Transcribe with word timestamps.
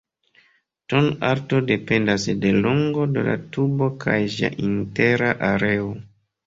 Ton-alto 0.93 1.59
dependas 1.73 2.25
de 2.47 2.55
longo 2.67 3.07
de 3.19 3.27
la 3.31 3.37
tubo 3.57 3.93
kaj 4.07 4.19
ĝia 4.39 4.53
intera 4.71 5.35
areo. 5.55 5.97